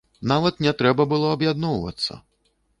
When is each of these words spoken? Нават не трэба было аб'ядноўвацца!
Нават 0.31 0.63
не 0.67 0.73
трэба 0.79 1.07
было 1.13 1.29
аб'ядноўвацца! 1.37 2.21